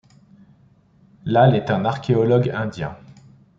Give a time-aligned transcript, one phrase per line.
[1.25, 2.97] Lal, est un archéologue indien.